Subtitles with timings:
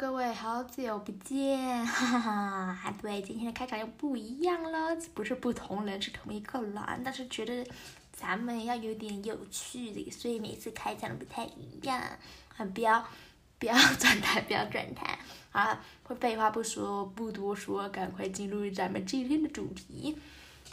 [0.00, 2.94] 各位，好久不见，哈 哈哈！
[3.02, 6.74] 对，今天的开场又不一样了，不是不同人，是同一个人，
[7.04, 7.70] 但是觉得
[8.10, 12.00] 咱们要有点有趣的，所以每次开场不太一样。
[12.56, 13.06] 啊，不要
[13.58, 15.18] 不要转台，不要转台
[15.52, 15.78] 啊！
[16.04, 20.16] 会废话不说，不多说，赶快进入咱们今天的主题。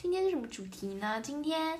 [0.01, 1.19] 今天是什么主题呢？
[1.19, 1.77] 今天。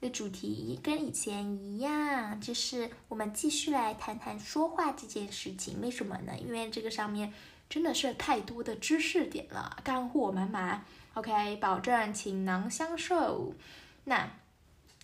[0.00, 5.80] 的主题跟以前一样，就是我们继续来谈谈说话这件事情。
[5.80, 6.32] 为什么呢？
[6.38, 7.32] 因为这个上面
[7.70, 10.84] 真的是太多的知识点了，干货满满。
[11.14, 13.54] OK，保证倾囊相授。
[14.04, 14.28] 那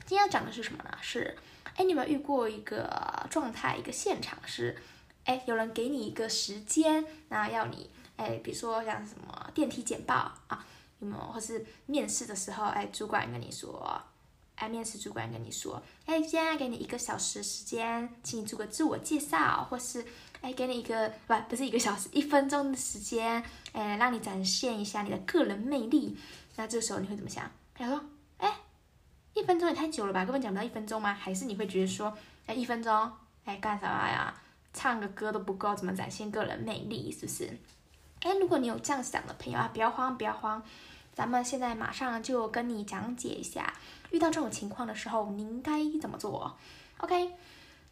[0.04, 0.90] 今天要讲的是什么呢？
[1.00, 1.38] 是，
[1.76, 4.76] 哎，你有没有遇过一个状态，一个现场是，
[5.24, 10.66] 哎，有人给你一个时间，那要你，哎，比如说像什么电梯简报啊，
[10.98, 11.22] 有没有？
[11.32, 14.02] 或是面试的时候，哎，主管跟你说。
[14.60, 20.04] 哎，面试主管跟你说，哎，现在给你一个小时时间，请你做个自我介绍，或是，
[20.42, 26.14] 哎，给你一个不，不是一个小时，一分钟的时间，哎，让你展现一下你的个人魅力。
[26.56, 27.50] 那这时候你会怎么想？
[27.72, 28.04] 他说，
[28.36, 28.54] 哎，
[29.32, 31.14] 一分钟也太久了吧，根本讲不到一分钟吗？
[31.14, 33.10] 还是你会觉得说，哎，一分钟，
[33.46, 34.34] 哎，干啥呀？
[34.74, 37.10] 唱个歌都不够，怎么展现个人魅力？
[37.10, 37.58] 是不是？
[38.20, 40.62] 哎，如果你有这样想的朋友啊，不要慌，不要慌。
[41.20, 43.74] 咱们现在马上就跟你讲解一下，
[44.10, 46.56] 遇到这种情况的时候，你应该怎么做
[46.96, 47.32] ？OK，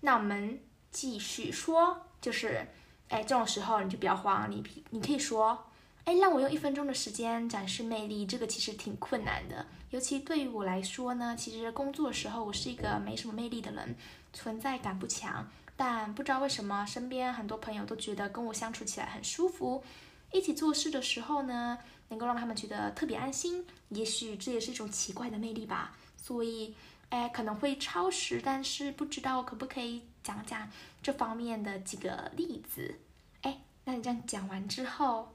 [0.01, 0.59] 那我们
[0.91, 2.67] 继续说，就是，
[3.11, 5.67] 哎，这种时候你就不要慌，你你可以说，
[6.07, 13.95] 哎，让我用一分钟的时间展示魅力，这个其实挺困难的，尤其对于我来说呢，其实工作的时候我是一个没什么魅力的人，
[14.33, 19.85] 存在感不强，但不知道为什么身边很多朋友都觉得跟我相处起来很舒服，
[20.33, 21.79] 一起做事的时候呢。
[22.11, 25.95] 能够让他们觉得特别安心，也许这也是一种奇怪的魅力吧。
[26.17, 26.75] 所以，
[27.11, 30.71] 哎，可能会超时，但是不知道可不可以讲讲
[31.03, 32.99] 这方面的几个例子。
[33.43, 35.35] 哎，那你这样讲完之后，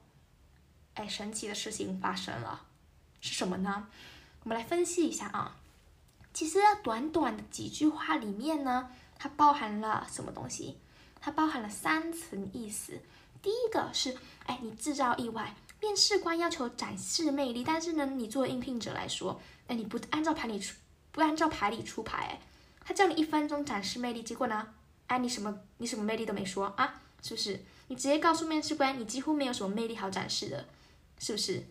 [0.96, 2.66] 哎，神奇的事情发生了，
[3.22, 3.88] 是什么呢？
[4.42, 5.58] 我们来分析一下啊。
[6.34, 8.90] 其实短短的几句话里面呢，
[9.20, 10.80] 它包含了什么东西？
[11.22, 13.00] 它包含了三层意思。
[13.44, 14.18] 第一个是，
[14.48, 15.54] 哎，你制造意外。
[15.81, 20.76] 面试官要求展示魅力，但是呢，你作为应聘者来说，哎，你不按照牌理出，
[21.12, 22.40] 不按照牌理出牌，
[22.86, 24.66] 他叫你一分钟展示魅力，结果呢，
[25.08, 27.59] 哎，你什么你什么魅力都没说啊，是不是？
[27.90, 30.66] 你直接告诉面试官，你几乎没有什么魅力好展示的，
[31.20, 31.62] 是不是？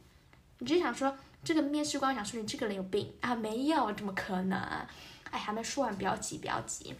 [0.58, 3.34] 你就想说，这个面试官想说你这个人有病啊？
[3.34, 4.58] 没有，怎么可能？
[5.30, 6.94] 哎，还没说完，不要急，不要急。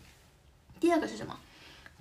[0.80, 1.38] 第二个是什么？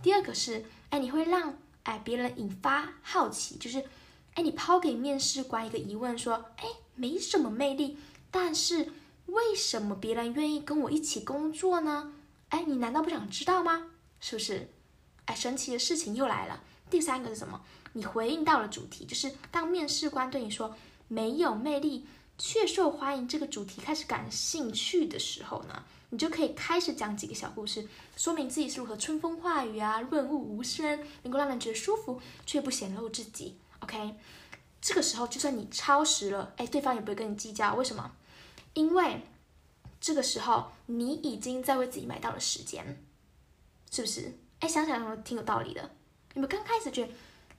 [0.02, 1.53] 第二个是，哎，你会让
[1.84, 3.86] 哎别人引发好奇，就是。
[4.34, 6.66] 哎，你抛给面试官一个疑问，说：“哎，
[6.96, 7.97] 没什么魅力，
[8.31, 8.94] 但是
[9.25, 12.14] 为什么别人愿意跟我一起工作呢？
[12.47, 13.88] 哎，你难道不想知道吗？
[14.22, 14.70] 是不是？
[15.25, 16.64] 哎，神奇的事情又来了。
[16.90, 17.62] 第三个是什么？
[17.91, 20.78] 你回应到了主题，就是当面试官对你说
[21.09, 34.16] 没有魅力却受欢迎这个主题开始感兴趣的时候呢，你就可以开始讲几个小故事，说明自己是如何春风化雨啊，润物无声，能够让人觉得舒服，却不显露自己。” OK，
[34.82, 37.74] 这个时候就算你超时了，哎，对方也不会跟你计较。
[37.76, 38.12] 为什么？
[38.74, 39.22] 因为
[40.02, 43.02] 这个时候你已经在为自己买到了时间，
[43.90, 44.38] 是不是？
[44.60, 45.92] 哎，想想挺有道理的。
[46.34, 47.14] 你们刚开始觉得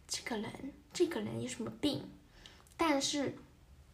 [0.07, 2.09] 这个人，这个人有什么病？
[2.77, 3.39] 但是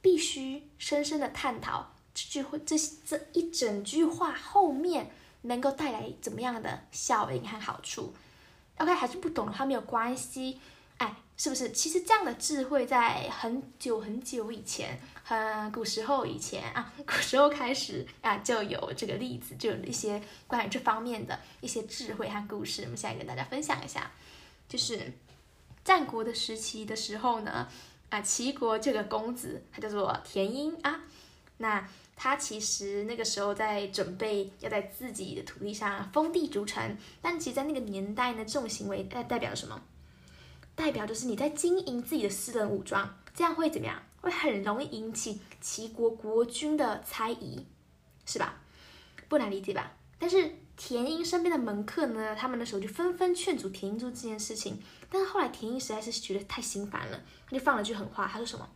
[0.00, 5.10] 必须深深的探讨这句话，这这一整句话后面
[5.42, 8.12] 能够带来怎么样的效应和好处
[8.78, 10.58] ？OK，还是不懂的话没有关系。
[10.96, 11.70] 哎，是不是？
[11.70, 22.82] 其实这样的智慧在很久很久以前，很古时候以前啊，古时候开始啊就有这个例子，就有一些关于这方面的一些智慧和故事。
[22.82, 24.10] 我们现在跟大家分享一下，
[24.68, 25.12] 就是
[25.84, 27.68] 战国的时期的时候呢，
[28.10, 31.00] 啊，齐国这个公子他叫做田婴啊，
[31.58, 31.86] 那
[32.16, 39.80] 他其实那个时候在准备要在自己的土地上封地筑城，但其实在那个年代呢，这种行为代代表什么？
[40.74, 44.02] 代表就是你在经营自己的私人武装，这样会怎么样？
[44.20, 47.64] 会很容易引起齐国国君的猜疑，
[48.26, 48.60] 是吧？
[49.28, 49.92] 不难理解吧？
[50.18, 54.80] 但是田英身边的门客呢，他们的时候就纷纷劝阻田英做这件事情。
[55.10, 58.68] 但是后来田英实在是觉得太心烦了，他就放了句狠话，他说什么？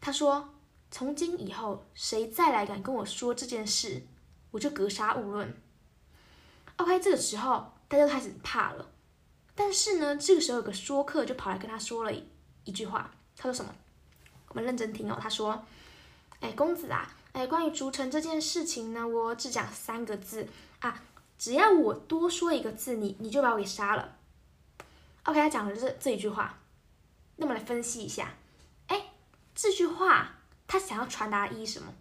[0.00, 0.48] 他说
[0.96, 4.02] ：“从今以后，谁再来敢跟我说这件事，
[4.50, 5.54] 我就格杀勿论。
[6.76, 8.88] ”OK，这个时候大家开始怕了。
[9.54, 12.10] 但是呢，这个时候有个说客就跑来跟他说了
[12.64, 13.74] 一句话，他说什么？
[14.48, 15.18] 我们认真听哦。
[15.20, 15.62] 他说
[16.40, 21.02] ：“哎，公子啊，哎，关于逐城这件事情呢，我只讲三个字啊，
[21.36, 24.16] 只要我多说一个字，你你就把我给杀了。”
[25.24, 26.58] OK，他讲的是这一句话。
[27.36, 28.32] 那么来分析一下，
[28.86, 29.10] 哎，
[29.54, 30.35] 这句话
[30.66, 31.92] 他想要传达的意义什么？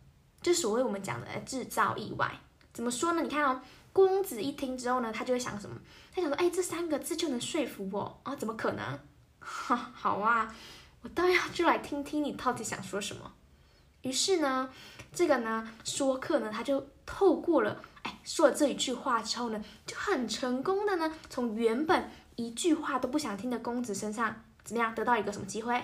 [0.42, 2.32] 就所谓我们讲的制造意外。
[2.74, 3.22] 怎么说呢？
[3.22, 3.62] 你看哦，
[3.94, 5.76] 公子一听之后呢，他就会想什么？
[6.14, 8.36] 他想说，哎，这三个字就能说服我啊？
[8.36, 9.00] 怎么可能？
[9.40, 10.54] 哈， 好啊，
[11.02, 13.32] 我倒要就来听听你到底想说什么。
[14.02, 14.70] 于是呢，
[15.14, 25.82] 这个呢说客呢，他就透过了哎说了这一句话之后呢，就很成功的呢，从原本一句话都不想听的公子身上，怎么样得到一个什么机会？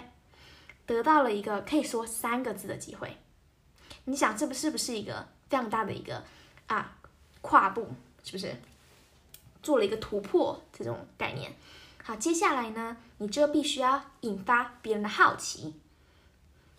[0.86, 3.18] 得到了一个可以说三个字的机会。
[4.06, 6.24] 你想，这不是不是一个非常大的一个？
[6.68, 6.98] 啊，
[7.42, 7.88] 跨步
[8.24, 8.56] 是不是
[9.62, 10.62] 做了一个突破？
[10.74, 11.54] 这种概念。
[12.04, 15.76] 好，接下来呢，你就必须要引发别人的好奇。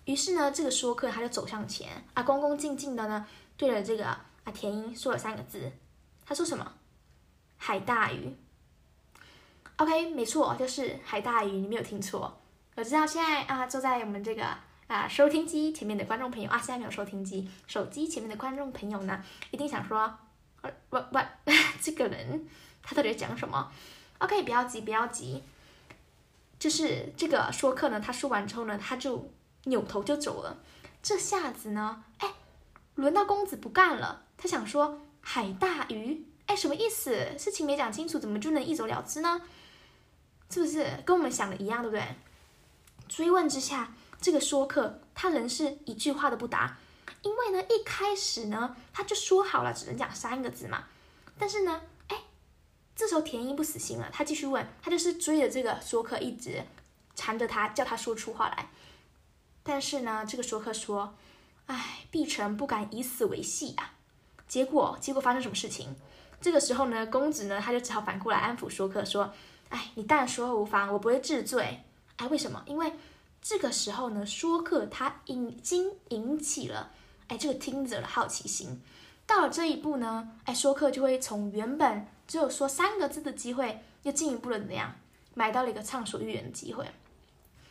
[0.04, 3.24] 于是呢，这个说客他就走向前啊，恭恭敬敬的呢，
[3.56, 5.70] 对着这个啊田英说了三个字。
[6.26, 6.72] 他说什么？
[7.56, 8.34] 海大鱼。
[9.76, 12.41] OK，没错，就是海大鱼，你没有听错。
[12.74, 14.46] 我知道现在啊，坐在我们这个。
[14.88, 20.12] 啊，收听机前面的观众朋友啊，现在没有收听机，手机前面的观众朋友呢，一定想说，
[20.60, 21.24] 喂喂喂，
[21.80, 22.46] 这个人
[22.82, 23.72] 他到底在讲什么
[24.18, 25.42] ？OK，不要急，不要急，
[26.58, 29.30] 就是这个说客呢，他说完之后呢，他就
[29.64, 30.58] 扭头就走了。
[31.02, 32.30] 这下子呢，哎，
[32.96, 37.38] 轮到公子不干了，他想说海大鱼，哎，什么意思？
[37.38, 39.40] 事情没讲清楚，怎么就能一走了之呢？
[40.50, 42.04] 是不是跟我们想的一样，对不对？
[43.12, 43.92] 追问之下。
[44.20, 46.78] 这个说客他仍是一句话都不答，
[47.22, 50.84] 因为呢一开始呢他就说好了只能讲三个字嘛，
[51.36, 52.16] 但是呢，哎，
[52.94, 56.62] 这时候田英不死心了，他继续问，他就是追着这个说客一直
[57.16, 58.70] 缠着他，叫他说出话来。
[59.64, 61.16] 但是呢，这个说客说，
[61.66, 63.94] 哎，碧城不敢以死为戏啊。
[64.46, 65.96] 结果结果发生什么事情？
[66.40, 69.32] 这个时候呢，公子呢他就只好反过来安抚说客说，
[69.70, 71.82] 哎，你但说无妨，我不会治罪。
[72.16, 72.62] 哎，为什么？
[72.66, 72.92] 因为。
[73.44, 76.92] 这个时候呢，说客他已经引起了
[77.26, 78.80] 哎这个听者的好奇心。
[79.26, 84.94] 到了这一步呢，哎说客就会从原本只有说三个字的机会，又进一步的怎么样，
[85.34, 86.88] 买到了一个畅所欲言的机会。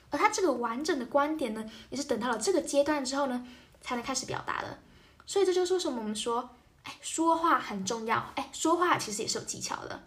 [0.09, 3.47] 而他这个完整的观点呢，也是等到了这个阶段之后呢，
[3.79, 4.77] 才能开始表达的。
[5.25, 5.99] 所以这就说什么？
[5.99, 6.49] 我们说，
[6.83, 8.33] 哎，说话很重要。
[8.35, 10.03] 哎，说话其实也是有技巧的。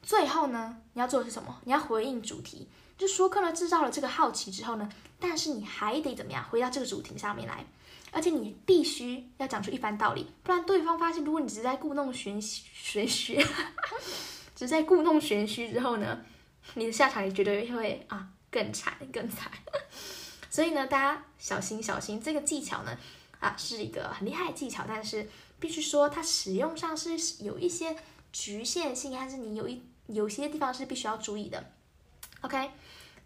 [0.00, 1.58] 最后呢，你要做的是什么？
[1.64, 2.68] 你要回应主题。
[2.98, 4.90] 就说客呢制造了这个好奇之后呢，
[5.20, 7.64] 但是你还得怎么样回到这个主题上面来，
[8.10, 13.36] 而且你必须要讲出一番道理，不然对方发现如果你只是在故弄玄玄虚，
[14.56, 16.20] 只是在故弄玄虚之后呢，
[16.74, 19.50] 你的下场也绝对会啊更惨更惨。
[20.50, 22.98] 所以呢，大家小心小心，这个技巧呢
[23.38, 25.28] 啊是一个很厉害的技巧，但是
[25.60, 27.10] 必须说它使用上是
[27.44, 27.94] 有一些
[28.32, 31.72] 局限性，还是你有一有些地方是必须要注意的。
[32.42, 32.70] OK。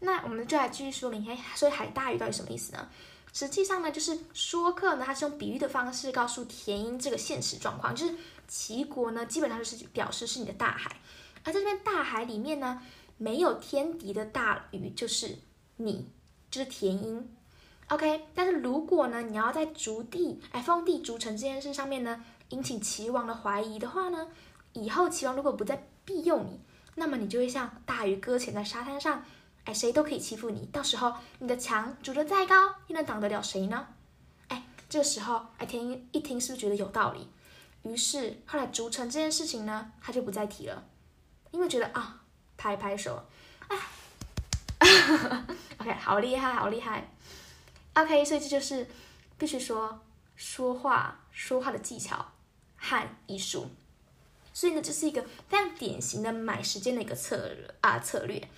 [0.05, 2.89] 那我们就来继续说明，哎，所以海大鱼到底什么意思呢？
[3.33, 8.15] 实际上呢，就是说客呢，他是用比喻的方式告诉田英这个现实状况，就是
[8.49, 10.97] 齐国呢，基本上就是表示是你的大海，
[11.45, 12.83] 而在这边大海里面呢，
[13.17, 15.39] 没有天敌的大鱼就是
[15.77, 16.09] 你，
[16.51, 17.35] 就是田英。
[17.89, 24.29] OK，但是如果呢，你要在逐地，哎，封地逐城这件事上面呢，引起齐王的怀疑的话呢，
[24.73, 26.59] 以后齐王如果不再庇佑你，
[26.95, 29.25] 那么你就会像大鱼搁浅在沙滩上。
[29.65, 33.87] 哎，谁都可以欺负你，到时候你的墙筑得再高，又能挡得了谁呢？
[34.49, 37.29] 哎，这时候，哎，田英一听是不是觉得有道理？
[37.85, 40.83] 于是后来筑城这件事情呢，他就不再提了，
[41.53, 42.23] 因为觉得啊，
[42.57, 43.25] 拍拍手，
[43.69, 43.79] 哎，
[45.79, 47.09] OK，好厉害，好厉害
[47.95, 48.89] ，OK，所以这就是
[49.39, 50.01] 必须说
[50.35, 52.33] 说话说话的技巧
[52.77, 53.71] 和艺术，
[54.53, 58.49] 所以呢，这是一个非常典型的买时间的一个策啊策略。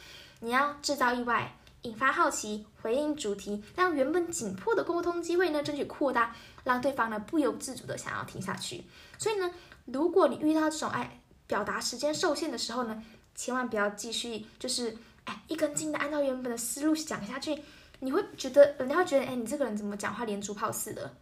[0.40, 6.34] 你要制造意外，引发好奇，回应主题，让原本紧迫的沟通机会呢争取扩大，
[6.64, 8.84] 让对方呢不由自主的想要听下去。
[9.18, 9.50] 所以呢，
[9.86, 13.02] 如果你遇到这种哎表达时间受限的时候呢，
[13.34, 17.62] 千万不要继续就是哎一根筋的按照原本的思路讲下去，
[18.00, 21.14] 你会觉得人家会觉得哎你这个人怎么讲话连珠炮似的，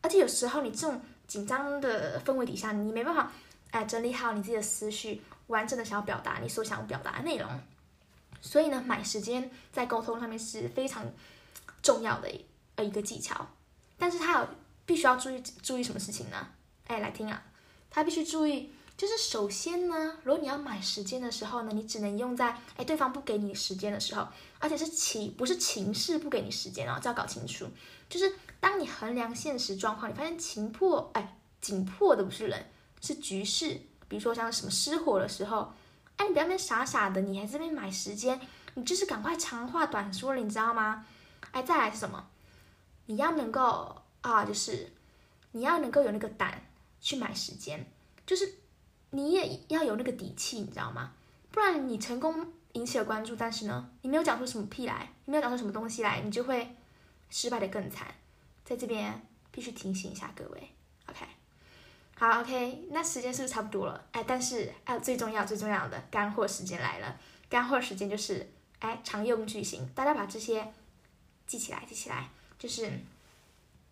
[0.00, 3.32] 而且有时候你这种紧张的氛围底下，你没办法
[3.70, 7.48] 哎整理好你自己的思绪，完整的想要表达你所想表达的内容。
[8.40, 11.04] 所以呢，买时间在沟通上面是非常
[11.82, 12.30] 重要的
[12.76, 13.46] 呃一个技巧，
[13.98, 14.48] 但是他有
[14.84, 16.48] 必须要注意注意什么事情呢？
[16.86, 17.42] 哎，来听啊，
[17.90, 24.28] 他必须注意，就是首先呢，如果你要买时间的时候呢，你只能用在哎对方不给你时间的时候，
[24.60, 27.66] 而且是情不是情势不给你时间哦，这要搞清楚。
[28.08, 32.64] 就是当你衡量现实状况，你发现情迫哎紧迫的不是人，
[33.06, 35.72] 是局势，比如说像什么失火的时候。
[36.18, 38.40] 哎，你不要那傻傻的，你还这边买时间，
[38.72, 41.04] 你就是赶快长话短说了，你知道吗？
[41.50, 42.26] 哎，再来是什么？
[43.04, 44.90] 你要能够啊，就是
[45.52, 46.62] 你要能够有那个胆
[47.02, 47.86] 去买时间，
[48.24, 48.50] 就是
[49.10, 51.12] 你也要有那个底气，你知道吗？
[51.50, 56.74] 不然你成功引起了关注，但是呢，你没有讲出什么屁来，你没有讲出什么东西来，你就会
[57.28, 58.14] 失败的更惨。
[58.64, 60.70] 在这边必须提醒一下各位
[62.18, 64.04] 好，OK，那时间是不是差不多了？
[64.12, 67.20] 哎，但是哎，最重要最重要的干货时间来了，
[67.50, 70.72] 干货时间就是哎常用句型，大家把这些
[71.46, 72.90] 记起来，记起来，就是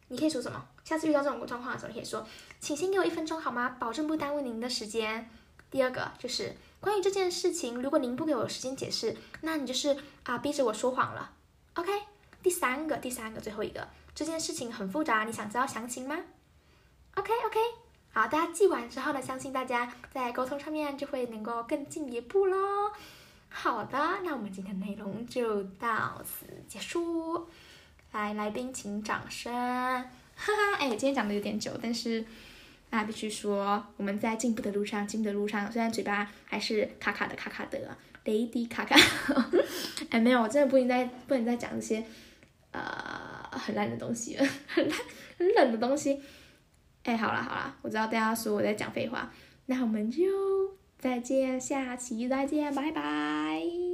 [0.08, 0.66] 你可以说什么？
[0.84, 2.26] 下次遇到这种状况的时候，你可以说，
[2.60, 3.76] 请先给我一分钟好吗？
[3.78, 5.28] 保证不耽误您的时间。
[5.70, 11.32] 第二个就是关于这件事情，如果您不给我时间解释，那你就是啊逼着我说谎了
[11.74, 11.90] ，OK？
[12.42, 13.86] 第三个，第三个，最后一个。
[14.14, 16.16] 这件事情很复杂，你想知道详情吗
[17.16, 17.58] ？OK OK，
[18.16, 22.92] 好，大家记完之后呢，相信大家在沟通上面就会能够更进一步喽。
[23.48, 27.48] 好的，那我们今天内容就到此结束。
[28.12, 29.52] 来，来宾请掌声。
[29.52, 30.06] 哈
[30.36, 32.24] 哈，哎，今天讲的有点久，但是
[32.90, 38.94] 啊，必须说我们在进步的路上，进步的路上，虽然嘴巴还是卡卡的，卡卡的，雷迪卡卡。
[40.10, 42.06] 哎，没有，我真的不能再不能再讲这些，
[42.70, 43.32] 呃。
[43.56, 44.98] 很烂的东西， 很烂、
[45.38, 46.20] 很冷的东西。
[47.04, 49.30] 哎，好了好了，我知道大家说我在讲废话，
[49.66, 50.22] 那我们就
[50.98, 53.93] 再见，下期再见，拜拜。